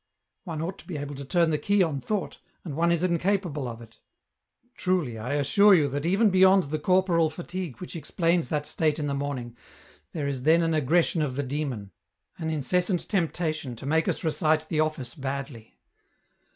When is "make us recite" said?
13.85-14.67